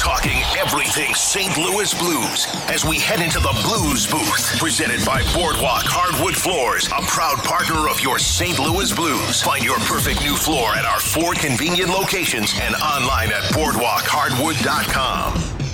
Talking 0.00 0.40
everything 0.58 1.14
St. 1.14 1.56
Louis 1.58 1.92
Blues 1.92 2.46
as 2.68 2.86
we 2.86 2.98
head 2.98 3.20
into 3.20 3.38
the 3.38 3.52
Blues 3.62 4.06
Booth. 4.06 4.58
Presented 4.58 5.04
by 5.04 5.20
Boardwalk 5.34 5.84
Hardwood 5.84 6.34
Floors, 6.34 6.86
a 6.86 7.02
proud 7.02 7.36
partner 7.44 7.86
of 7.86 8.00
your 8.00 8.18
St. 8.18 8.58
Louis 8.58 8.90
Blues. 8.94 9.42
Find 9.42 9.62
your 9.62 9.76
perfect 9.80 10.22
new 10.22 10.36
floor 10.36 10.74
at 10.74 10.86
our 10.86 11.00
four 11.00 11.34
convenient 11.34 11.90
locations 11.90 12.54
and 12.62 12.74
online 12.76 13.28
at 13.28 13.42
boardwalkhardwood.com. 13.52 15.68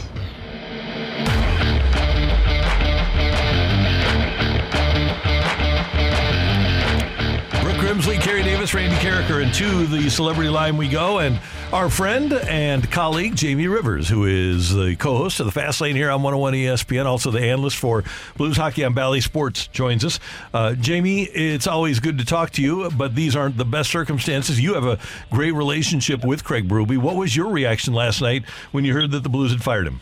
Grimsley, 7.77 8.21
Kerry 8.21 8.43
Davis, 8.43 8.75
Randy 8.75 8.97
Karraker, 8.97 9.45
and 9.45 9.55
to 9.55 9.87
the 9.87 10.11
celebrity 10.11 10.51
line 10.51 10.77
we 10.77 10.89
go. 10.89 11.21
And 11.21 11.39
our 11.73 11.91
friend 11.91 12.33
and 12.33 12.89
colleague, 12.91 13.35
Jamie 13.35 13.67
Rivers, 13.67 14.09
who 14.09 14.25
is 14.25 14.73
the 14.73 14.97
co 14.97 15.17
host 15.17 15.41
of 15.41 15.47
the 15.47 15.53
Fast 15.53 15.81
Lane 15.81 15.97
here 15.97 16.11
on 16.11 16.23
101 16.23 16.55
ESPN, 16.55 17.07
also 17.07 17.31
the 17.31 17.41
analyst 17.41 17.77
for 17.77 18.05
Blues 18.37 18.57
Hockey 18.57 18.85
on 18.85 18.95
Bally 18.95 19.21
Sports, 19.21 19.67
joins 19.69 20.05
us. 20.05 20.21
Uh, 20.55 20.75
Jamie, 20.75 21.25
it's 21.25 21.67
always 21.67 21.99
good 21.99 22.19
to 22.19 22.25
talk 22.25 22.51
to 22.53 22.63
you, 22.63 22.91
but 22.97 23.15
these 23.15 23.35
aren't 23.35 23.57
the 23.57 23.65
best 23.65 23.91
circumstances. 23.91 24.61
You 24.61 24.75
have 24.75 24.87
a 24.87 24.99
great 25.31 25.53
relationship 25.53 26.25
with 26.25 26.45
Craig 26.45 26.69
Berube. 26.69 26.99
What 26.99 27.17
was 27.17 27.35
your 27.35 27.49
reaction 27.49 27.95
last 27.95 28.21
night 28.21 28.45
when 28.71 28.85
you 28.85 28.95
heard 28.95 29.11
that 29.11 29.23
the 29.23 29.29
Blues 29.29 29.51
had 29.51 29.63
fired 29.63 29.87
him? 29.87 30.01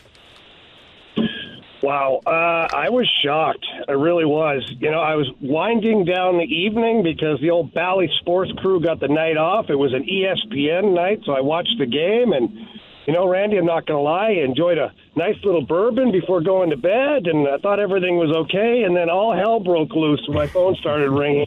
Wow, 1.85 2.19
uh, 2.25 2.67
I 2.75 2.89
was 2.89 3.07
shocked. 3.23 3.63
I 3.87 3.91
really 3.91 4.25
was. 4.25 4.67
You 4.79 4.89
know, 4.89 5.01
I 5.01 5.13
was 5.13 5.29
winding 5.39 6.03
down 6.03 6.39
the 6.39 6.43
evening 6.43 7.03
because 7.03 7.39
the 7.41 7.51
old 7.51 7.75
Bally 7.75 8.09
Sports 8.21 8.51
crew 8.57 8.79
got 8.81 8.99
the 8.99 9.07
night 9.07 9.37
off. 9.37 9.69
It 9.69 9.75
was 9.75 9.93
an 9.93 10.01
ESPN 10.01 10.95
night, 10.95 11.19
so 11.27 11.33
I 11.33 11.41
watched 11.41 11.75
the 11.77 11.85
game. 11.85 12.33
And, 12.33 12.57
you 13.05 13.13
know, 13.13 13.27
Randy, 13.27 13.57
I'm 13.57 13.67
not 13.67 13.85
going 13.85 13.99
to 13.99 14.01
lie, 14.01 14.29
I 14.29 14.43
enjoyed 14.43 14.79
a 14.79 14.93
nice 15.15 15.35
little 15.43 15.63
bourbon 15.63 16.11
before 16.11 16.41
going 16.41 16.71
to 16.71 16.75
bed, 16.75 17.27
and 17.27 17.47
I 17.47 17.59
thought 17.59 17.79
everything 17.79 18.17
was 18.17 18.35
okay. 18.35 18.81
And 18.81 18.97
then 18.97 19.11
all 19.11 19.37
hell 19.37 19.59
broke 19.59 19.91
loose 19.91 20.27
my 20.27 20.47
phone 20.47 20.73
started 20.77 21.11
ringing. 21.11 21.45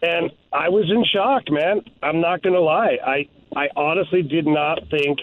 And 0.00 0.30
I 0.54 0.70
was 0.70 0.90
in 0.90 1.04
shock, 1.04 1.50
man. 1.50 1.82
I'm 2.02 2.22
not 2.22 2.42
going 2.42 2.54
to 2.54 2.62
lie. 2.62 2.96
I, 3.04 3.28
I 3.54 3.68
honestly 3.76 4.22
did 4.22 4.46
not 4.46 4.88
think 4.88 5.18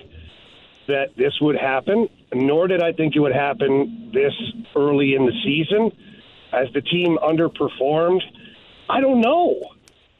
that 0.92 1.16
this 1.18 1.34
would 1.42 1.58
happen, 1.58 2.08
nor 2.34 2.68
did 2.68 2.82
I 2.82 2.94
think 2.94 3.16
it 3.16 3.20
would 3.20 3.36
happen 3.36 4.12
this 4.14 4.34
early 4.76 5.16
in 5.16 5.26
the 5.26 5.34
season 5.44 5.92
as 6.54 6.68
the 6.74 6.82
team 6.82 7.18
underperformed. 7.18 8.22
I 8.90 9.02
don't 9.02 9.22
know. 9.22 9.60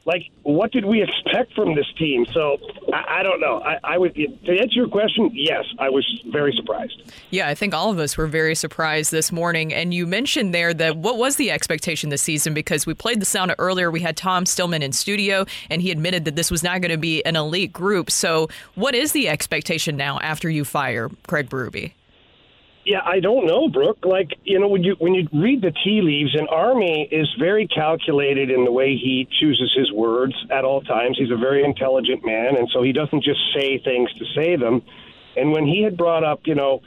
Like, 0.04 0.30
what 0.42 0.72
did 0.72 0.84
we 0.84 1.02
expect 1.02 1.54
from 1.54 1.74
this 1.76 1.86
team? 1.96 2.26
So, 2.26 2.58
I, 2.92 3.20
I 3.20 3.22
don't 3.22 3.40
know. 3.40 3.60
I, 3.60 3.78
I 3.84 3.98
would, 3.98 4.14
to 4.14 4.58
answer 4.58 4.74
your 4.74 4.88
question, 4.88 5.30
yes, 5.32 5.64
I 5.78 5.90
was 5.90 6.04
very 6.26 6.52
surprised. 6.54 7.12
Yeah, 7.30 7.48
I 7.48 7.54
think 7.54 7.72
all 7.72 7.90
of 7.90 7.98
us 7.98 8.16
were 8.16 8.26
very 8.26 8.54
surprised 8.54 9.12
this 9.12 9.30
morning. 9.30 9.72
And 9.72 9.94
you 9.94 10.06
mentioned 10.06 10.52
there 10.52 10.74
that 10.74 10.96
what 10.96 11.18
was 11.18 11.36
the 11.36 11.50
expectation 11.50 12.10
this 12.10 12.22
season? 12.22 12.52
Because 12.52 12.84
we 12.84 12.94
played 12.94 13.20
the 13.20 13.26
sound 13.26 13.54
earlier. 13.58 13.90
We 13.90 14.00
had 14.00 14.16
Tom 14.16 14.44
Stillman 14.44 14.82
in 14.82 14.92
studio, 14.92 15.46
and 15.70 15.80
he 15.80 15.90
admitted 15.90 16.24
that 16.24 16.36
this 16.36 16.50
was 16.50 16.62
not 16.62 16.80
going 16.80 16.90
to 16.90 16.98
be 16.98 17.24
an 17.24 17.36
elite 17.36 17.72
group. 17.72 18.10
So, 18.10 18.48
what 18.74 18.94
is 18.94 19.12
the 19.12 19.28
expectation 19.28 19.96
now 19.96 20.18
after 20.20 20.50
you 20.50 20.64
fire 20.64 21.10
Craig 21.26 21.48
Berube? 21.48 21.92
Yeah, 22.84 23.00
I 23.04 23.20
don't 23.20 23.46
know, 23.46 23.68
Brooke. 23.68 24.04
Like 24.04 24.32
you 24.42 24.58
know, 24.58 24.66
when 24.66 24.82
you 24.82 24.96
when 24.98 25.14
you 25.14 25.28
read 25.32 25.62
the 25.62 25.70
tea 25.70 26.00
leaves, 26.02 26.34
and 26.34 26.48
Army 26.48 27.08
is 27.10 27.32
very 27.38 27.68
calculated 27.68 28.50
in 28.50 28.64
the 28.64 28.72
way 28.72 28.96
he 28.96 29.28
chooses 29.40 29.72
his 29.76 29.92
words 29.92 30.34
at 30.50 30.64
all 30.64 30.80
times. 30.80 31.16
He's 31.16 31.30
a 31.30 31.36
very 31.36 31.62
intelligent 31.64 32.26
man, 32.26 32.56
and 32.56 32.68
so 32.72 32.82
he 32.82 32.92
doesn't 32.92 33.22
just 33.22 33.40
say 33.54 33.78
things 33.78 34.12
to 34.14 34.24
say 34.34 34.56
them. 34.56 34.82
And 35.36 35.52
when 35.52 35.64
he 35.64 35.82
had 35.82 35.96
brought 35.96 36.24
up, 36.24 36.40
you 36.44 36.56
know, 36.56 36.82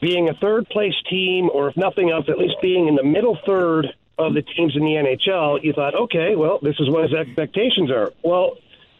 being 0.00 0.28
a 0.28 0.34
third 0.34 0.68
place 0.68 0.94
team, 1.08 1.50
or 1.54 1.68
if 1.68 1.76
nothing 1.76 2.10
else, 2.10 2.26
at 2.28 2.36
least 2.36 2.56
being 2.60 2.88
in 2.88 2.96
the 2.96 3.04
middle 3.04 3.38
third 3.46 3.86
of 4.18 4.34
the 4.34 4.42
teams 4.42 4.74
in 4.74 4.82
the 4.82 4.94
NHL, 4.94 5.62
you 5.62 5.72
thought, 5.72 5.94
okay, 5.94 6.34
well, 6.34 6.58
this 6.60 6.74
is 6.80 6.90
what 6.90 7.04
his 7.04 7.14
expectations 7.14 7.92
are. 7.92 8.12
Well, 8.24 8.56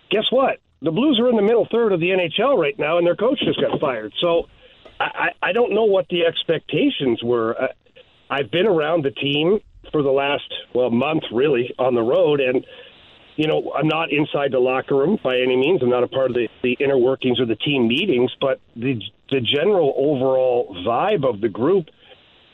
guess 0.09 0.31
what? 0.31 0.60
The 0.83 0.93
Blues 0.93 1.19
are 1.21 1.28
in 1.28 1.37
the 1.37 1.43
middle 1.43 1.66
third 1.71 1.93
of 1.93 1.99
the 1.99 2.10
NHL 2.10 2.56
right 2.56 2.78
now, 2.78 2.99
and 2.99 3.06
their 3.06 3.16
coach 3.16 3.41
just 3.41 3.60
got 3.60 3.81
fired. 3.81 4.12
So. 4.21 4.47
I, 5.02 5.48
I 5.48 5.52
don't 5.52 5.74
know 5.74 5.84
what 5.84 6.06
the 6.08 6.24
expectations 6.24 7.22
were. 7.22 7.60
Uh, 7.60 7.68
I've 8.30 8.50
been 8.50 8.66
around 8.66 9.04
the 9.04 9.10
team 9.10 9.60
for 9.90 10.02
the 10.02 10.10
last 10.10 10.52
well 10.74 10.90
month, 10.90 11.24
really, 11.32 11.74
on 11.78 11.94
the 11.94 12.02
road, 12.02 12.40
and 12.40 12.64
you 13.36 13.46
know 13.46 13.72
I'm 13.76 13.88
not 13.88 14.12
inside 14.12 14.52
the 14.52 14.58
locker 14.58 14.96
room 14.96 15.18
by 15.22 15.36
any 15.36 15.56
means. 15.56 15.82
I'm 15.82 15.91
not 15.91 16.04
a 16.04 16.08
part 16.08 16.30
of 16.30 16.34
the, 16.34 16.48
the 16.62 16.76
inner 16.80 16.98
workings 16.98 17.41
or 17.41 17.46
the 17.46 17.56
team 17.56 17.88
meetings, 17.88 18.30
but 18.41 18.60
the 18.76 19.00
the 19.30 19.41
general 19.41 19.94
overall 19.96 20.76
vibe 20.86 21.28
of 21.28 21.41
the 21.41 21.48
group 21.48 21.86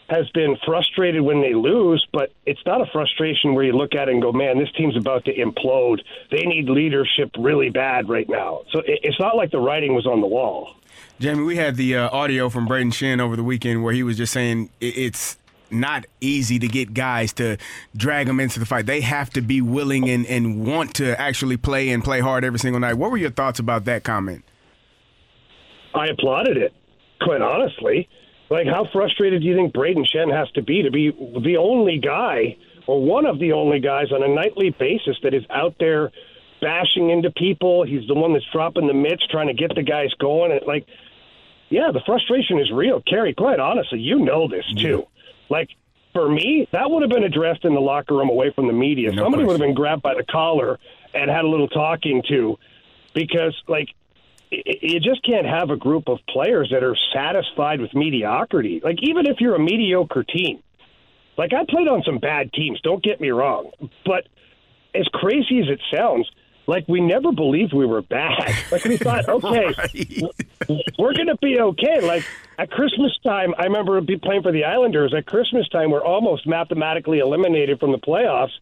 has 0.08 0.28
been 0.30 0.56
frustrated 0.64 1.20
when 1.20 1.42
they 1.42 1.54
lose, 1.54 2.06
but 2.12 2.32
it's 2.46 2.64
not 2.64 2.80
a 2.80 2.86
frustration 2.92 3.54
where 3.54 3.64
you 3.64 3.72
look 3.72 3.94
at 3.94 4.08
it 4.08 4.12
and 4.12 4.22
go, 4.22 4.32
man, 4.32 4.58
this 4.58 4.70
team's 4.72 4.96
about 4.96 5.24
to 5.26 5.34
implode. 5.34 6.00
They 6.30 6.44
need 6.44 6.69
leadership 6.69 7.30
really 7.38 7.69
bad 7.69 8.08
right 8.08 8.28
now. 8.28 8.62
So 8.72 8.80
it's 8.86 9.20
not 9.20 9.36
like 9.36 9.50
the 9.50 9.60
writing 9.60 9.94
was 9.94 10.06
on 10.06 10.20
the 10.20 10.26
wall. 10.26 10.74
Jamie, 11.20 11.44
we 11.44 11.56
had 11.56 11.76
the 11.76 11.96
uh, 11.96 12.08
audio 12.10 12.48
from 12.48 12.66
Brayden 12.66 12.92
Schenn 12.92 13.20
over 13.20 13.36
the 13.36 13.42
weekend 13.42 13.84
where 13.84 13.92
he 13.92 14.02
was 14.02 14.16
just 14.16 14.32
saying 14.32 14.70
it's 14.80 15.36
not 15.70 16.06
easy 16.22 16.58
to 16.58 16.69
get 16.69 16.94
guys 16.94 17.34
to 17.34 17.58
drag 17.94 18.26
them 18.26 18.40
into 18.40 18.58
the 18.58 18.64
fight. 18.66 18.86
They 18.86 19.02
have 19.02 19.28
to 19.30 19.42
be 19.42 19.60
willing 19.60 20.08
and, 20.08 20.25
and 20.26 20.66
want 20.66 20.94
to 20.94 21.20
actually 21.20 21.58
play 21.58 21.90
and 21.90 22.02
play 22.02 22.20
hard 22.20 22.44
every 22.44 22.58
single 22.58 22.80
night. 22.80 22.94
What 22.94 23.10
were 23.10 23.19
your 23.19 23.30
thoughts 23.30 23.58
about 23.58 23.84
that 23.84 24.04
comment? 24.04 24.44
I 25.94 26.06
applauded 26.06 26.56
it, 26.56 26.72
quite 27.20 27.42
honestly. 27.42 28.08
Like, 28.50 28.66
how 28.66 28.86
frustrated 28.92 29.42
do 29.42 29.48
you 29.48 29.54
think 29.54 29.75
Brayden 29.75 30.06
Schenn 30.06 30.34
has 30.34 30.50
to 30.53 30.62
be 30.62 30.82
to 30.82 30.91
be 30.91 31.10
the 31.10 31.59
only 31.59 31.98
guy 31.98 32.56
or 32.86 33.03
one 33.04 33.26
of 33.26 33.38
the 33.38 33.53
only 33.53 33.81
guys 33.81 34.10
on 34.12 34.22
a 34.22 34.28
nightly 34.28 34.70
basis 34.70 35.16
that 35.22 35.34
is 35.34 35.44
out 35.50 35.75
there 35.78 36.10
bashing 36.60 37.10
into 37.10 37.31
people? 37.31 37.84
He's 37.84 38.06
the 38.08 38.14
one 38.14 38.32
that's 38.32 38.47
dropping 38.50 38.87
the 38.87 38.94
mitts, 38.94 39.26
trying 39.26 39.48
to 39.48 39.54
get 39.54 39.75
the 39.75 39.82
guys 39.82 40.14
going. 40.19 40.53
And, 40.53 40.62
like, 40.66 40.87
yeah, 41.69 41.91
the 41.92 42.00
frustration 42.06 42.58
is 42.58 42.70
real. 42.72 43.03
Kerry, 43.03 43.34
quite 43.34 43.60
honestly, 43.60 44.00
you 44.00 44.19
know 44.19 44.48
this 44.48 44.64
too. 44.76 45.06
Like, 45.50 45.69
for 46.14 46.28
me, 46.28 46.66
that 46.72 46.91
would 46.91 47.03
have 47.03 47.10
been 47.10 47.25
addressed 47.25 47.64
in 47.64 47.75
the 47.75 47.81
locker 47.81 48.14
room 48.14 48.31
away 48.31 48.50
from 48.54 48.66
the 48.66 48.72
media. 48.72 49.12
No 49.12 49.25
Somebody 49.25 49.44
would 49.44 49.53
have 49.53 49.60
been 49.60 49.75
grabbed 49.75 50.03
by 50.03 50.14
the 50.14 50.25
collar 50.25 50.78
and 51.12 51.31
had 51.31 51.44
a 51.44 51.48
little 51.48 51.69
talking 51.69 52.22
to 52.28 52.58
because, 53.14 53.54
like, 53.69 53.88
you 54.50 55.00
just 55.00 55.25
can't 55.25 55.47
have 55.47 55.70
a 55.70 55.76
group 55.76 56.09
of 56.09 56.19
players 56.28 56.70
that 56.72 56.82
are 56.82 56.97
satisfied 57.12 57.81
with 57.81 57.94
mediocrity. 57.94 58.81
Like, 58.82 58.96
even 59.02 59.26
if 59.26 59.37
you're 59.40 59.55
a 59.55 59.61
mediocre 59.61 60.25
team, 60.25 60.62
like, 61.37 61.52
I 61.52 61.64
played 61.69 61.88
on 61.88 62.02
some 62.05 62.19
bad 62.19 62.52
teams, 62.52 62.81
don't 62.82 63.02
get 63.02 63.20
me 63.20 63.31
wrong. 63.31 63.70
But 64.05 64.28
as 64.94 65.06
crazy 65.12 65.61
as 65.61 65.69
it 65.69 65.81
sounds, 65.94 66.28
like, 66.67 66.87
we 66.88 67.00
never 67.00 67.32
believed 67.32 67.73
we 67.73 67.87
were 67.87 68.02
bad. 68.02 68.55
Like, 68.73 68.84
we 68.84 68.96
thought, 68.99 69.28
okay, 69.28 69.75
we're 70.99 71.14
going 71.14 71.28
to 71.28 71.38
be 71.40 71.58
okay. 71.58 72.00
Like 72.00 72.25
at 72.58 72.70
Christmas 72.70 73.17
time, 73.25 73.55
I 73.56 73.64
remember 73.64 74.00
be 74.00 74.19
playing 74.19 74.43
for 74.43 74.52
the 74.52 74.64
Islanders. 74.64 75.14
At 75.17 75.26
Christmas 75.26 75.69
time, 75.69 75.90
we're 75.90 76.05
almost 76.05 76.46
mathematically 76.46 77.19
eliminated 77.20 77.81
from 77.81 77.93
the 77.93 77.99
playoffs. 77.99 78.52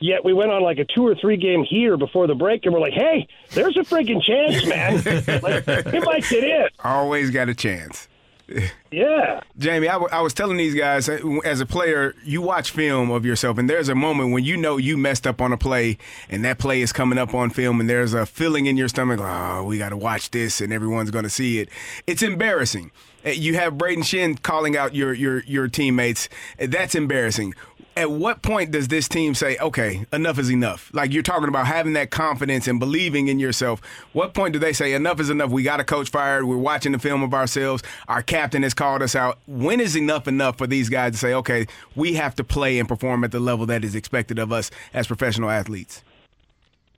Yet 0.00 0.24
we 0.24 0.32
went 0.32 0.50
on 0.50 0.62
like 0.62 0.78
a 0.78 0.84
two 0.84 1.06
or 1.06 1.14
three 1.14 1.36
game 1.36 1.62
heater 1.62 1.96
before 1.96 2.26
the 2.26 2.34
break, 2.34 2.64
and 2.64 2.72
we're 2.74 2.80
like, 2.80 2.94
"Hey, 2.94 3.28
there's 3.52 3.76
a 3.76 3.80
freaking 3.80 4.22
chance, 4.22 4.66
man! 4.66 4.94
like, 5.42 5.64
it 5.68 6.04
might 6.04 6.26
get 6.28 6.42
in." 6.42 6.66
Always 6.82 7.30
got 7.30 7.48
a 7.48 7.54
chance. 7.54 8.08
Yeah. 8.90 9.38
Jamie, 9.56 9.86
I, 9.86 9.92
w- 9.92 10.08
I 10.10 10.20
was 10.20 10.34
telling 10.34 10.56
these 10.56 10.74
guys 10.74 11.08
uh, 11.08 11.20
as 11.44 11.60
a 11.60 11.66
player, 11.66 12.16
you 12.24 12.42
watch 12.42 12.72
film 12.72 13.12
of 13.12 13.24
yourself, 13.24 13.56
and 13.58 13.70
there's 13.70 13.88
a 13.88 13.94
moment 13.94 14.32
when 14.32 14.42
you 14.42 14.56
know 14.56 14.78
you 14.78 14.96
messed 14.98 15.28
up 15.28 15.40
on 15.40 15.52
a 15.52 15.56
play, 15.56 15.96
and 16.28 16.44
that 16.44 16.58
play 16.58 16.80
is 16.82 16.92
coming 16.92 17.16
up 17.16 17.32
on 17.32 17.50
film, 17.50 17.78
and 17.78 17.88
there's 17.88 18.12
a 18.14 18.26
feeling 18.26 18.66
in 18.66 18.76
your 18.76 18.88
stomach, 18.88 19.20
oh, 19.22 19.62
we 19.62 19.78
got 19.78 19.90
to 19.90 19.96
watch 19.96 20.32
this, 20.32 20.60
and 20.60 20.72
everyone's 20.72 21.12
going 21.12 21.22
to 21.22 21.30
see 21.30 21.60
it. 21.60 21.68
It's 22.08 22.20
embarrassing. 22.20 22.90
Uh, 23.24 23.28
You 23.30 23.54
have 23.54 23.74
Brayden 23.74 23.98
Schenn 24.02 24.42
calling 24.42 24.76
out 24.76 24.92
your 24.92 25.12
your 25.12 25.44
your 25.44 25.68
teammates. 25.68 26.28
Uh, 26.60 26.66
That's 26.68 26.96
embarrassing. 26.96 27.54
At 27.96 28.10
what 28.10 28.40
point 28.40 28.70
does 28.70 28.88
this 28.88 29.08
team 29.08 29.34
say, 29.34 29.56
okay, 29.58 30.06
enough 30.12 30.38
is 30.38 30.50
enough? 30.50 30.90
Like 30.94 31.12
you're 31.12 31.24
talking 31.24 31.48
about 31.48 31.66
having 31.66 31.92
that 31.94 32.10
confidence 32.10 32.68
and 32.68 32.78
believing 32.78 33.28
in 33.28 33.38
yourself. 33.38 33.80
What 34.12 34.32
point 34.32 34.52
do 34.52 34.58
they 34.58 34.72
say, 34.72 34.94
enough 34.94 35.18
is 35.20 35.28
enough? 35.28 35.50
We 35.50 35.64
got 35.64 35.80
a 35.80 35.84
coach 35.84 36.08
fired. 36.08 36.44
We're 36.44 36.56
watching 36.56 36.92
the 36.92 36.98
film 36.98 37.22
of 37.22 37.34
ourselves. 37.34 37.82
Our 38.08 38.22
captain 38.22 38.62
has 38.62 38.74
called 38.74 39.02
us 39.02 39.14
out. 39.16 39.38
When 39.46 39.80
is 39.80 39.96
enough 39.96 40.28
enough 40.28 40.56
for 40.56 40.66
these 40.66 40.88
guys 40.88 41.12
to 41.12 41.18
say, 41.18 41.34
okay, 41.34 41.66
we 41.96 42.14
have 42.14 42.34
to 42.36 42.44
play 42.44 42.78
and 42.78 42.88
perform 42.88 43.24
at 43.24 43.32
the 43.32 43.40
level 43.40 43.66
that 43.66 43.84
is 43.84 43.94
expected 43.94 44.38
of 44.38 44.52
us 44.52 44.70
as 44.94 45.06
professional 45.08 45.50
athletes? 45.50 46.02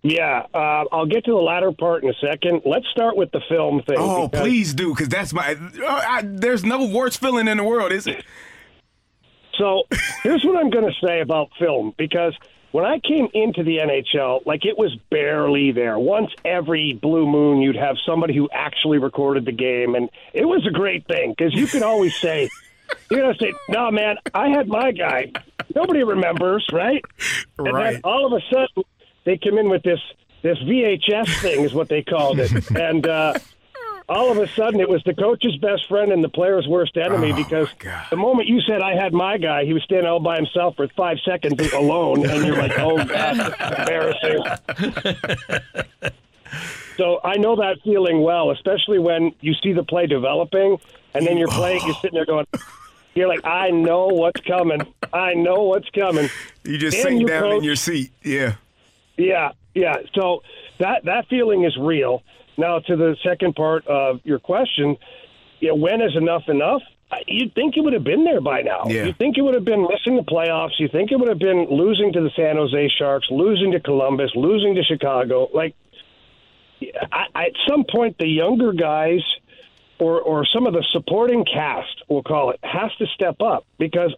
Yeah, 0.05 0.47
uh, 0.53 0.85
I'll 0.93 1.06
get 1.06 1.25
to 1.27 1.31
the 1.31 1.37
latter 1.39 1.71
part 1.73 2.03
in 2.03 2.11
a 2.11 2.15
second. 2.15 2.62
Let's 2.65 2.87
start 2.89 3.17
with 3.17 3.31
the 3.31 3.41
film 3.49 3.83
thing. 3.83 3.97
Oh, 3.99 4.29
because- 4.29 4.41
please 4.47 4.75
do, 4.75 4.91
because 4.91 5.09
that's 5.09 5.33
my. 5.33 5.56
I, 5.87 6.23
there's 6.25 6.65
no 6.65 6.87
worse 6.87 7.17
feeling 7.17 7.47
in 7.49 7.56
the 7.59 7.65
world, 7.65 7.93
is 7.93 8.06
it? 8.09 8.25
So 9.58 9.84
here's 10.22 10.44
what 10.44 10.56
I'm 10.56 10.70
going 10.70 10.87
to 10.87 11.06
say 11.06 11.20
about 11.20 11.50
film 11.58 11.94
because 11.99 12.34
when 12.72 12.84
I 12.87 12.99
came 13.00 13.28
into 13.34 13.62
the 13.62 13.78
NHL, 13.78 14.46
like 14.46 14.64
it 14.64 14.78
was 14.78 14.96
barely 15.10 15.72
there. 15.72 15.99
Once 15.99 16.31
every 16.44 16.94
blue 16.94 17.26
moon, 17.26 17.60
you'd 17.60 17.76
have 17.76 17.96
somebody 18.06 18.34
who 18.34 18.49
actually 18.52 18.99
recorded 18.99 19.44
the 19.44 19.52
game, 19.52 19.94
and 19.94 20.08
it 20.32 20.46
was 20.46 20.66
a 20.66 20.70
great 20.70 21.06
thing 21.06 21.34
because 21.37 21.54
you 21.54 21.66
could 21.66 21.82
always 21.82 22.12
say, 22.22 22.49
"You're 23.10 23.20
going 23.20 23.34
to 23.34 23.38
say, 23.44 23.52
no, 23.69 23.90
man, 23.90 24.16
I 24.32 24.49
had 24.49 24.69
my 24.69 24.90
guy." 24.93 25.32
Nobody 25.75 26.02
remembers, 26.02 26.66
right? 26.72 27.02
And 27.58 27.66
then 27.66 27.75
Right. 27.75 28.00
all 28.05 28.26
of 28.26 28.32
a 28.32 28.40
sudden, 28.50 28.84
they 29.25 29.38
come 29.38 29.58
in 29.58 29.69
with 29.69 29.82
this 29.82 30.00
this 30.43 30.58
VHS 30.58 31.40
thing, 31.43 31.64
is 31.64 31.75
what 31.75 31.88
they 31.90 32.02
called 32.02 32.40
it, 32.40 32.50
and. 32.75 33.06
uh 33.06 33.34
all 34.12 34.31
of 34.31 34.38
a 34.38 34.49
sudden 34.49 34.81
it 34.81 34.88
was 34.88 35.03
the 35.05 35.14
coach's 35.14 35.56
best 35.56 35.88
friend 35.88 36.12
and 36.12 36.23
the 36.23 36.29
player's 36.29 36.67
worst 36.69 36.97
enemy 36.97 37.32
oh, 37.32 37.37
because 37.37 37.69
the 38.11 38.17
moment 38.17 38.49
you 38.49 38.61
said 38.61 38.82
I 38.82 38.94
had 38.94 39.12
my 39.12 39.38
guy, 39.38 39.64
he 39.64 39.73
was 39.73 39.82
standing 39.85 40.06
all 40.06 40.20
by 40.20 40.37
himself 40.37 40.76
for 40.76 40.87
five 40.88 41.19
seconds 41.25 41.73
alone, 41.73 42.29
and 42.29 42.44
you're 42.44 42.56
like, 42.56 42.79
oh 42.79 42.97
god, 42.97 43.37
that's 43.37 43.81
embarrassing. 43.81 44.44
so 46.97 47.20
I 47.25 47.37
know 47.37 47.56
that 47.56 47.79
feeling 47.82 48.23
well, 48.23 48.50
especially 48.50 48.99
when 48.99 49.35
you 49.41 49.55
see 49.55 49.73
the 49.73 49.85
play 49.85 50.06
developing, 50.06 50.79
and 51.15 51.26
then 51.26 51.37
you're 51.37 51.50
oh. 51.50 51.56
playing, 51.56 51.81
you're 51.85 51.94
sitting 51.97 52.15
there 52.15 52.26
going. 52.26 52.47
You're 53.15 53.29
like, 53.29 53.44
I 53.44 53.70
know 53.70 54.06
what's 54.06 54.41
coming. 54.41 54.81
I 55.12 55.35
know 55.35 55.65
what's 55.65 55.91
coming. 55.91 56.31
You 56.65 56.79
just 56.79 56.97
sink 56.97 57.20
you, 57.20 57.26
down 57.26 57.53
in 57.53 57.62
your 57.62 57.76
seat. 57.76 58.11
Yeah. 58.23 58.55
Yeah, 59.19 59.53
yeah. 59.75 59.99
So 60.15 60.43
that 60.79 61.05
that 61.05 61.29
feeling 61.29 61.65
is 61.65 61.76
real. 61.76 62.23
Now 62.56 62.78
to 62.81 62.96
the 62.96 63.16
second 63.22 63.54
part 63.54 63.87
of 63.87 64.20
your 64.25 64.38
question, 64.38 64.96
you 65.60 65.69
know, 65.69 65.75
when 65.76 66.00
is 66.02 66.16
enough 66.16 66.49
enough? 66.49 66.82
You'd 67.26 67.54
think 67.54 67.76
it 67.76 67.81
would 67.82 67.93
have 67.93 68.04
been 68.04 68.25
there 68.25 68.40
by 68.40 68.62
now. 68.62 68.84
Yeah. 68.87 69.04
You'd 69.04 69.19
think 69.19 69.37
it 69.37 69.43
would 69.43 69.54
have 69.54 69.66
been 69.66 69.82
missing 69.82 70.16
the 70.16 70.22
playoffs. 70.22 70.78
You 70.78 70.88
think 70.88 71.12
it 71.12 71.16
would 71.19 71.28
have 71.28 71.38
been 71.38 71.66
losing 71.70 72.12
to 72.14 72.20
the 72.22 72.31
San 72.34 72.56
Jose 72.56 72.88
Sharks, 72.99 73.26
losing 73.31 73.72
to 73.72 73.81
Columbus, 73.81 74.31
losing 74.34 74.75
to 74.76 74.82
Chicago. 74.82 75.49
Like, 75.52 75.75
I, 76.81 77.26
I, 77.34 77.44
at 77.46 77.52
some 77.69 77.84
point, 77.84 78.16
the 78.19 78.26
younger 78.26 78.72
guys 78.72 79.20
or 79.98 80.20
or 80.20 80.46
some 80.46 80.66
of 80.66 80.72
the 80.72 80.84
supporting 80.90 81.44
cast, 81.44 82.02
we'll 82.08 82.22
call 82.22 82.50
it, 82.50 82.60
has 82.62 82.90
to 82.96 83.06
step 83.14 83.40
up 83.40 83.66
because 83.78 84.14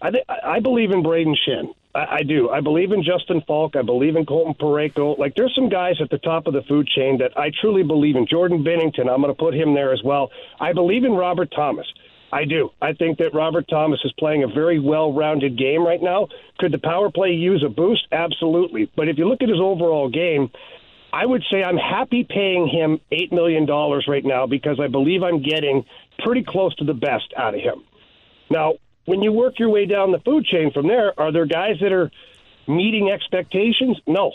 I, 0.00 0.10
th- 0.10 0.24
I 0.28 0.60
believe 0.60 0.90
in 0.90 1.02
Brayden 1.02 1.36
Schenn. 1.36 1.74
I, 1.94 2.16
I 2.16 2.22
do. 2.22 2.50
I 2.50 2.60
believe 2.60 2.92
in 2.92 3.02
Justin 3.02 3.42
Faulk. 3.46 3.76
I 3.76 3.82
believe 3.82 4.16
in 4.16 4.26
Colton 4.26 4.54
Parayko. 4.54 5.18
Like, 5.18 5.34
there's 5.34 5.54
some 5.54 5.68
guys 5.68 5.96
at 6.00 6.10
the 6.10 6.18
top 6.18 6.46
of 6.46 6.54
the 6.54 6.62
food 6.62 6.88
chain 6.88 7.18
that 7.18 7.36
I 7.38 7.50
truly 7.60 7.82
believe 7.82 8.16
in. 8.16 8.26
Jordan 8.26 8.64
Binnington, 8.64 9.10
I'm 9.10 9.20
going 9.20 9.34
to 9.34 9.38
put 9.38 9.54
him 9.54 9.74
there 9.74 9.92
as 9.92 10.02
well. 10.04 10.30
I 10.60 10.72
believe 10.72 11.04
in 11.04 11.12
Robert 11.12 11.52
Thomas. 11.54 11.86
I 12.32 12.46
do. 12.46 12.70
I 12.80 12.94
think 12.94 13.18
that 13.18 13.34
Robert 13.34 13.66
Thomas 13.68 14.00
is 14.04 14.12
playing 14.18 14.42
a 14.42 14.48
very 14.48 14.80
well 14.80 15.12
rounded 15.12 15.58
game 15.58 15.84
right 15.86 16.02
now. 16.02 16.28
Could 16.58 16.72
the 16.72 16.78
power 16.78 17.10
play 17.10 17.32
use 17.32 17.62
a 17.64 17.68
boost? 17.68 18.06
Absolutely. 18.10 18.90
But 18.96 19.08
if 19.08 19.18
you 19.18 19.28
look 19.28 19.42
at 19.42 19.50
his 19.50 19.60
overall 19.60 20.08
game, 20.08 20.50
I 21.12 21.26
would 21.26 21.44
say 21.50 21.62
I'm 21.62 21.76
happy 21.76 22.24
paying 22.24 22.66
him 22.68 23.00
$8 23.12 23.32
million 23.32 23.66
right 23.66 24.24
now 24.24 24.46
because 24.46 24.80
I 24.80 24.88
believe 24.88 25.22
I'm 25.22 25.42
getting 25.42 25.84
pretty 26.20 26.42
close 26.42 26.74
to 26.76 26.84
the 26.84 26.94
best 26.94 27.34
out 27.36 27.54
of 27.54 27.60
him. 27.60 27.84
Now, 28.48 28.76
when 29.04 29.22
you 29.22 29.32
work 29.32 29.58
your 29.58 29.70
way 29.70 29.86
down 29.86 30.12
the 30.12 30.20
food 30.20 30.44
chain 30.44 30.70
from 30.72 30.86
there, 30.86 31.18
are 31.18 31.32
there 31.32 31.46
guys 31.46 31.76
that 31.80 31.92
are 31.92 32.10
meeting 32.66 33.10
expectations? 33.10 33.98
No. 34.06 34.32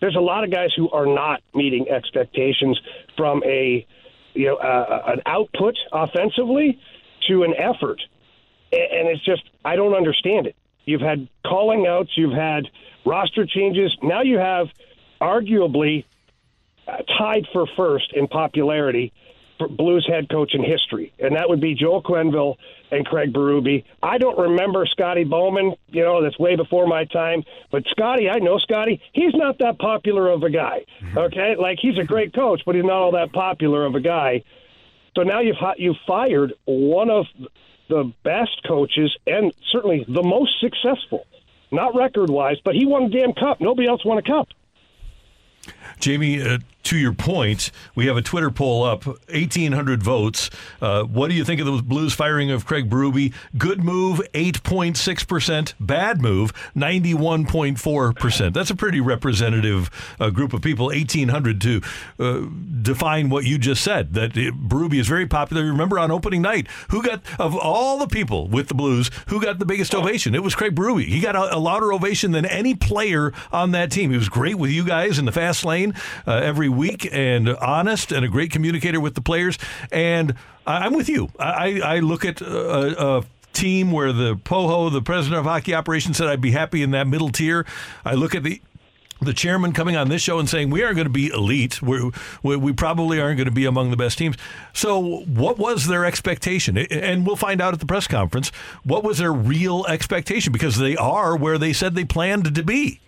There's 0.00 0.16
a 0.16 0.20
lot 0.20 0.44
of 0.44 0.50
guys 0.50 0.70
who 0.74 0.90
are 0.90 1.06
not 1.06 1.42
meeting 1.54 1.90
expectations 1.90 2.80
from 3.16 3.42
a 3.44 3.86
you 4.32 4.46
know 4.46 4.56
uh, 4.56 5.02
an 5.06 5.22
output 5.26 5.76
offensively 5.92 6.80
to 7.28 7.42
an 7.42 7.52
effort, 7.54 8.00
and 8.72 9.08
it's 9.08 9.24
just 9.24 9.42
I 9.64 9.76
don't 9.76 9.94
understand 9.94 10.46
it. 10.46 10.56
You've 10.86 11.02
had 11.02 11.28
calling 11.46 11.86
outs, 11.86 12.12
you've 12.16 12.32
had 12.32 12.70
roster 13.04 13.44
changes, 13.44 13.94
now 14.02 14.22
you 14.22 14.38
have 14.38 14.68
arguably 15.20 16.04
uh, 16.88 16.96
tied 17.18 17.46
for 17.52 17.66
first 17.76 18.12
in 18.14 18.26
popularity 18.26 19.12
Blues 19.68 20.06
head 20.08 20.28
coach 20.28 20.54
in 20.54 20.62
history, 20.62 21.12
and 21.18 21.36
that 21.36 21.48
would 21.48 21.60
be 21.60 21.74
Joel 21.74 22.02
Quenneville 22.02 22.56
and 22.90 23.06
Craig 23.06 23.32
Berube. 23.32 23.84
I 24.02 24.18
don't 24.18 24.38
remember 24.38 24.86
Scotty 24.86 25.24
Bowman. 25.24 25.74
You 25.88 26.04
know, 26.04 26.22
that's 26.22 26.38
way 26.38 26.56
before 26.56 26.86
my 26.86 27.04
time. 27.04 27.44
But 27.70 27.84
Scotty, 27.90 28.28
I 28.28 28.38
know 28.38 28.58
Scotty. 28.58 29.00
He's 29.12 29.34
not 29.34 29.58
that 29.58 29.78
popular 29.78 30.28
of 30.30 30.42
a 30.42 30.50
guy. 30.50 30.84
Mm-hmm. 31.02 31.18
Okay, 31.18 31.56
like 31.58 31.78
he's 31.80 31.98
a 31.98 32.04
great 32.04 32.34
coach, 32.34 32.62
but 32.64 32.74
he's 32.74 32.84
not 32.84 32.94
all 32.94 33.12
that 33.12 33.32
popular 33.32 33.84
of 33.86 33.94
a 33.94 34.00
guy. 34.00 34.42
So 35.16 35.22
now 35.22 35.40
you've 35.40 35.56
you've 35.76 35.96
fired 36.06 36.54
one 36.64 37.10
of 37.10 37.26
the 37.88 38.12
best 38.22 38.62
coaches 38.66 39.16
and 39.26 39.52
certainly 39.70 40.04
the 40.08 40.22
most 40.22 40.60
successful, 40.60 41.26
not 41.72 41.94
record 41.96 42.30
wise, 42.30 42.56
but 42.64 42.74
he 42.74 42.86
won 42.86 43.04
a 43.04 43.08
damn 43.08 43.32
cup. 43.32 43.60
Nobody 43.60 43.88
else 43.88 44.04
won 44.04 44.18
a 44.18 44.22
cup. 44.22 44.48
Jamie, 45.98 46.42
uh, 46.42 46.58
to 46.82 46.96
your 46.96 47.12
point, 47.12 47.70
we 47.94 48.06
have 48.06 48.16
a 48.16 48.22
Twitter 48.22 48.50
poll 48.50 48.82
up, 48.82 49.04
1,800 49.04 50.02
votes. 50.02 50.50
Uh, 50.80 51.02
what 51.04 51.28
do 51.28 51.34
you 51.34 51.44
think 51.44 51.60
of 51.60 51.66
the 51.66 51.82
Blues 51.82 52.14
firing 52.14 52.50
of 52.50 52.64
Craig 52.64 52.88
Berube? 52.88 53.34
Good 53.58 53.84
move, 53.84 54.20
8.6%. 54.32 55.74
Bad 55.78 56.22
move, 56.22 56.52
91.4%. 56.74 58.54
That's 58.54 58.70
a 58.70 58.74
pretty 58.74 59.00
representative 59.00 59.90
uh, 60.18 60.30
group 60.30 60.52
of 60.54 60.62
people, 60.62 60.86
1,800 60.86 61.60
to 61.60 61.82
uh, 62.18 62.46
define 62.80 63.28
what 63.28 63.44
you 63.44 63.58
just 63.58 63.84
said, 63.84 64.14
that 64.14 64.32
uh, 64.32 64.50
Berube 64.50 64.98
is 64.98 65.06
very 65.06 65.26
popular. 65.26 65.64
Remember 65.64 65.98
on 65.98 66.10
opening 66.10 66.42
night, 66.42 66.66
who 66.88 67.02
got, 67.02 67.22
of 67.38 67.54
all 67.56 67.98
the 67.98 68.08
people 68.08 68.48
with 68.48 68.68
the 68.68 68.74
Blues, 68.74 69.10
who 69.28 69.40
got 69.40 69.58
the 69.58 69.66
biggest 69.66 69.94
ovation? 69.94 70.34
It 70.34 70.42
was 70.42 70.54
Craig 70.54 70.74
Berube. 70.74 71.04
He 71.04 71.20
got 71.20 71.36
a, 71.36 71.56
a 71.56 71.58
louder 71.58 71.92
ovation 71.92 72.32
than 72.32 72.46
any 72.46 72.74
player 72.74 73.32
on 73.52 73.72
that 73.72 73.90
team. 73.90 74.10
He 74.10 74.16
was 74.16 74.30
great 74.30 74.56
with 74.56 74.70
you 74.70 74.84
guys 74.84 75.18
in 75.18 75.26
the 75.26 75.32
fast 75.32 75.64
lane 75.64 75.69
uh, 75.74 75.92
every 76.26 76.68
week 76.68 77.08
and 77.12 77.48
honest 77.48 78.12
and 78.12 78.24
a 78.24 78.28
great 78.28 78.50
communicator 78.50 79.00
with 79.00 79.14
the 79.14 79.20
players. 79.20 79.58
And 79.92 80.34
I- 80.66 80.78
I'm 80.86 80.94
with 80.94 81.08
you. 81.08 81.28
I, 81.38 81.80
I 81.84 81.98
look 82.00 82.24
at 82.24 82.40
a, 82.40 83.18
a 83.18 83.24
team 83.52 83.92
where 83.92 84.12
the 84.12 84.36
Poho, 84.36 84.90
the 84.90 85.02
president 85.02 85.38
of 85.40 85.44
hockey 85.44 85.74
operations, 85.74 86.16
said 86.16 86.28
I'd 86.28 86.40
be 86.40 86.52
happy 86.52 86.82
in 86.82 86.90
that 86.92 87.06
middle 87.06 87.30
tier. 87.30 87.66
I 88.04 88.14
look 88.14 88.34
at 88.34 88.42
the 88.42 88.60
the 89.22 89.34
chairman 89.34 89.72
coming 89.72 89.96
on 89.96 90.08
this 90.08 90.22
show 90.22 90.38
and 90.38 90.48
saying 90.48 90.70
we 90.70 90.82
aren't 90.82 90.96
going 90.96 91.06
to 91.06 91.12
be 91.12 91.26
elite. 91.28 91.82
We're, 91.82 92.10
we 92.42 92.56
we 92.56 92.72
probably 92.72 93.20
aren't 93.20 93.36
going 93.36 93.48
to 93.48 93.54
be 93.54 93.66
among 93.66 93.90
the 93.90 93.96
best 93.96 94.16
teams. 94.16 94.36
So, 94.72 94.98
what 95.26 95.58
was 95.58 95.86
their 95.88 96.06
expectation? 96.06 96.78
And 96.78 97.26
we'll 97.26 97.36
find 97.36 97.60
out 97.60 97.74
at 97.74 97.80
the 97.80 97.86
press 97.86 98.06
conference. 98.06 98.50
What 98.82 99.04
was 99.04 99.18
their 99.18 99.32
real 99.32 99.84
expectation? 99.88 100.54
Because 100.54 100.78
they 100.78 100.96
are 100.96 101.36
where 101.36 101.58
they 101.58 101.74
said 101.74 101.94
they 101.94 102.04
planned 102.06 102.54
to 102.54 102.62
be. 102.62 103.00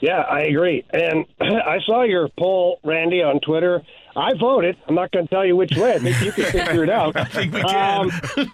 Yeah, 0.00 0.20
I 0.20 0.40
agree. 0.42 0.84
And 0.90 1.26
I 1.40 1.78
saw 1.84 2.02
your 2.02 2.28
poll, 2.38 2.80
Randy, 2.84 3.22
on 3.22 3.40
Twitter. 3.40 3.82
I 4.16 4.34
voted. 4.34 4.76
I'm 4.88 4.94
not 4.94 5.12
going 5.12 5.26
to 5.26 5.30
tell 5.34 5.44
you 5.44 5.56
which 5.56 5.76
way. 5.76 5.94
I 5.94 5.98
think 5.98 6.20
you 6.22 6.32
can 6.32 6.44
figure 6.44 6.82
it 6.82 6.90
out. 6.90 7.16
I 7.16 7.24
think 7.24 7.52
we 7.52 7.62
can. 7.62 8.10
Um, 8.10 8.48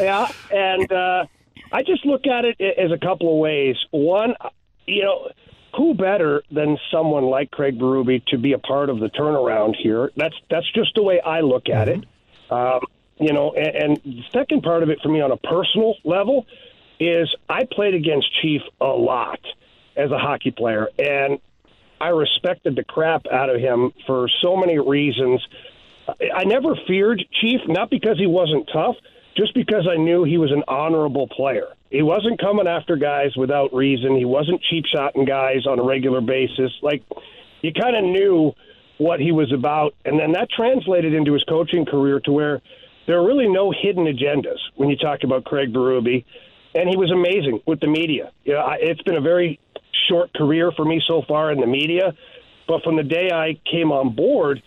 yeah, 0.00 0.28
and 0.52 0.92
uh, 0.92 1.26
I 1.72 1.82
just 1.82 2.04
look 2.04 2.26
at 2.26 2.44
it 2.44 2.60
as 2.60 2.90
a 2.92 2.98
couple 2.98 3.32
of 3.32 3.38
ways. 3.38 3.76
One, 3.90 4.34
you 4.86 5.02
know, 5.02 5.30
who 5.76 5.94
better 5.94 6.42
than 6.50 6.78
someone 6.90 7.24
like 7.24 7.50
Craig 7.50 7.78
Berube 7.78 8.24
to 8.26 8.38
be 8.38 8.52
a 8.52 8.58
part 8.58 8.90
of 8.90 9.00
the 9.00 9.08
turnaround 9.08 9.76
here? 9.76 10.10
That's 10.16 10.34
that's 10.50 10.70
just 10.72 10.94
the 10.94 11.02
way 11.02 11.20
I 11.20 11.40
look 11.40 11.68
at 11.68 11.88
it. 11.88 12.04
Um, 12.50 12.80
you 13.18 13.32
know, 13.32 13.52
and, 13.52 13.76
and 13.76 13.96
the 14.04 14.22
second 14.32 14.62
part 14.62 14.82
of 14.82 14.90
it 14.90 14.98
for 15.02 15.08
me 15.08 15.20
on 15.20 15.30
a 15.30 15.36
personal 15.36 15.94
level 16.04 16.46
is 17.00 17.34
I 17.48 17.66
played 17.70 17.94
against 17.94 18.28
Chief 18.42 18.62
a 18.80 18.86
lot 18.86 19.40
as 19.98 20.10
a 20.10 20.18
hockey 20.18 20.52
player, 20.52 20.88
and 20.98 21.38
I 22.00 22.08
respected 22.08 22.76
the 22.76 22.84
crap 22.84 23.26
out 23.26 23.50
of 23.50 23.60
him 23.60 23.92
for 24.06 24.28
so 24.40 24.56
many 24.56 24.78
reasons. 24.78 25.44
I 26.34 26.44
never 26.44 26.74
feared 26.86 27.22
Chief, 27.40 27.60
not 27.66 27.90
because 27.90 28.18
he 28.18 28.26
wasn't 28.26 28.70
tough, 28.72 28.96
just 29.36 29.54
because 29.54 29.86
I 29.90 29.96
knew 29.96 30.24
he 30.24 30.38
was 30.38 30.52
an 30.52 30.62
honorable 30.68 31.28
player. 31.28 31.66
He 31.90 32.02
wasn't 32.02 32.40
coming 32.40 32.66
after 32.66 32.96
guys 32.96 33.36
without 33.36 33.74
reason. 33.74 34.16
He 34.16 34.24
wasn't 34.24 34.62
cheap 34.62 34.84
shotting 34.86 35.24
guys 35.24 35.66
on 35.66 35.78
a 35.78 35.82
regular 35.82 36.20
basis. 36.20 36.72
Like 36.82 37.02
you 37.62 37.72
kind 37.72 37.96
of 37.96 38.04
knew 38.04 38.52
what 38.98 39.20
he 39.20 39.32
was 39.32 39.52
about, 39.52 39.94
and 40.04 40.18
then 40.18 40.32
that 40.32 40.48
translated 40.50 41.14
into 41.14 41.32
his 41.32 41.44
coaching 41.44 41.84
career 41.84 42.20
to 42.20 42.32
where 42.32 42.60
there 43.06 43.18
are 43.18 43.26
really 43.26 43.48
no 43.48 43.70
hidden 43.70 44.04
agendas 44.04 44.58
when 44.76 44.90
you 44.90 44.96
talk 44.96 45.24
about 45.24 45.44
Craig 45.44 45.72
Berube, 45.72 46.24
and 46.74 46.88
he 46.88 46.96
was 46.96 47.10
amazing 47.10 47.60
with 47.66 47.80
the 47.80 47.86
media. 47.86 48.32
You 48.44 48.54
know, 48.54 48.68
it's 48.78 49.02
been 49.02 49.16
a 49.16 49.20
very 49.20 49.60
short 50.08 50.32
career 50.34 50.72
for 50.76 50.84
me 50.84 51.02
so 51.06 51.22
far 51.26 51.52
in 51.52 51.60
the 51.60 51.66
media, 51.66 52.14
but 52.66 52.82
from 52.82 52.96
the 52.96 53.02
day 53.02 53.30
I 53.32 53.58
came 53.70 53.92
on 53.92 54.14
board 54.14 54.62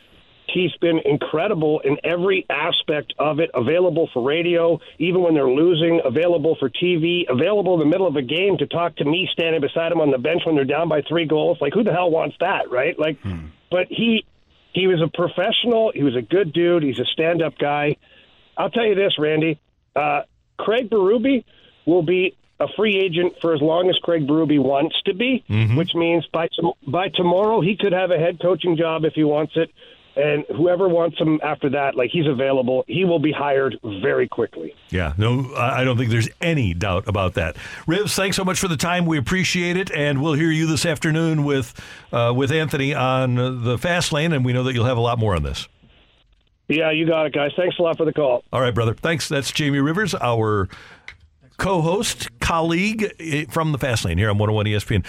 He's 0.54 0.72
been 0.82 1.00
incredible 1.06 1.80
in 1.84 1.98
every 2.04 2.46
aspect 2.50 3.14
of 3.18 3.40
it, 3.40 3.52
available 3.54 4.10
for 4.14 4.22
radio, 4.22 4.80
even 5.00 5.22
when 5.22 5.34
they're 5.34 5.50
losing, 5.50 6.02
available 6.04 6.58
for 6.60 6.70
TV, 6.70 7.24
available 7.30 7.74
in 7.76 7.80
the 7.80 7.86
middle 7.86 8.08
of 8.08 8.16
a 8.16 8.22
game 8.22 8.58
to 8.58 8.68
talk 8.68 8.98
to 8.98 9.06
me 9.06 9.30
standing 9.32 9.62
beside 9.62 9.92
him 9.92 10.02
on 10.02 10.12
the 10.12 10.18
bench 10.18 10.42
when 10.46 10.56
they're 10.56 10.66
down 10.66 10.90
by 10.90 11.02
three 11.08 11.26
goals. 11.26 11.58
Like, 11.62 11.74
who 11.74 11.84
the 11.84 11.94
hell 11.94 12.12
wants 12.12 12.36
that, 12.42 12.70
right? 12.70 12.98
Like, 13.00 13.20
hmm. 13.22 13.48
but 13.70 13.88
he 13.90 14.26
he 14.74 14.88
was 14.88 15.02
a 15.02 15.08
professional. 15.08 15.92
He 15.94 16.04
was 16.04 16.16
a 16.16 16.22
good 16.22 16.54
dude. 16.54 16.84
He's 16.84 17.00
a 17.00 17.06
stand 17.06 17.42
up 17.42 17.58
guy. 17.58 17.96
I'll 18.58 18.70
tell 18.70 18.86
you 18.86 18.96
this, 18.96 19.14
Randy. 19.18 19.60
Uh, 19.96 20.22
Craig 20.58 20.90
Berube 20.90 21.44
will 21.86 22.04
be 22.04 22.36
a 22.62 22.68
free 22.76 22.98
agent 22.98 23.34
for 23.42 23.54
as 23.54 23.62
long 23.62 23.90
as 23.90 23.98
Craig 23.98 24.28
Berube 24.28 24.60
wants 24.60 24.96
to 25.04 25.14
be, 25.14 25.44
mm-hmm. 25.50 25.76
which 25.76 25.94
means 25.96 26.26
by 26.32 26.48
by 26.88 27.10
tomorrow 27.10 27.62
he 27.62 27.76
could 27.76 27.94
have 27.94 28.12
a 28.12 28.18
head 28.18 28.40
coaching 28.42 28.78
job 28.78 29.04
if 29.04 29.14
he 29.14 29.24
wants 29.24 29.54
it 29.56 29.72
and 30.16 30.46
whoever 30.56 30.90
wants 30.90 31.18
him 31.18 31.40
after 31.42 31.70
that, 31.70 31.96
like 31.96 32.10
he's 32.12 32.28
available, 32.28 32.84
he 32.88 33.06
will 33.06 33.20
be 33.20 33.32
hired 33.32 33.78
very 33.84 34.28
quickly. 34.28 34.76
Yeah, 34.90 35.14
no, 35.18 35.54
I 35.56 35.84
don't 35.84 35.98
think 35.98 36.10
there's 36.10 36.30
any 36.42 36.74
doubt 36.74 37.08
about 37.08 37.36
that. 37.36 37.56
Rivs, 37.88 38.16
thanks 38.16 38.36
so 38.36 38.44
much 38.44 38.60
for 38.60 38.68
the 38.68 38.78
time. 38.78 39.06
We 39.06 39.18
appreciate 39.18 39.78
it, 39.78 39.92
and 39.92 40.22
we'll 40.22 40.34
hear 40.34 40.52
you 40.52 40.68
this 40.68 40.86
afternoon 40.86 41.44
with 41.44 41.74
uh, 42.12 42.34
with 42.36 42.52
Anthony 42.52 42.94
on 42.94 43.36
the 43.36 43.78
fast 43.78 44.12
lane, 44.12 44.34
and 44.34 44.44
we 44.44 44.54
know 44.54 44.64
that 44.64 44.74
you'll 44.74 44.86
have 44.86 44.98
a 44.98 45.02
lot 45.02 45.18
more 45.18 45.36
on 45.36 45.44
this. 45.44 45.68
Yeah, 46.68 46.92
you 46.92 47.06
got 47.06 47.26
it, 47.26 47.34
guys. 47.34 47.52
Thanks 47.56 47.78
a 47.80 47.82
lot 47.82 47.98
for 47.98 48.06
the 48.06 48.14
call. 48.14 48.44
All 48.54 48.62
right, 48.62 48.74
brother. 48.74 48.94
Thanks. 48.94 49.28
That's 49.28 49.52
Jamie 49.52 49.80
Rivers, 49.80 50.16
our 50.16 50.70
co-host, 51.62 52.28
colleague 52.40 53.14
eh, 53.20 53.46
from 53.48 53.72
the 53.72 53.78
fast 53.78 54.04
lane 54.04 54.18
here 54.18 54.32
on 54.32 54.38
101 54.40 54.66
ESPN. 54.66 55.06